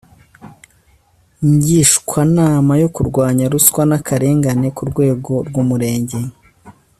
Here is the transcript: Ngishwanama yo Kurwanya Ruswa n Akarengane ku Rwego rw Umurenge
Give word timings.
Ngishwanama 1.49 2.73
yo 2.81 2.87
Kurwanya 2.95 3.45
Ruswa 3.53 3.81
n 3.89 3.91
Akarengane 3.97 4.67
ku 4.77 4.83
Rwego 4.89 5.31
rw 5.47 5.55
Umurenge 5.63 6.19